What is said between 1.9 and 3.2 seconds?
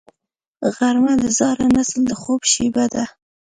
د خوب شیبه ده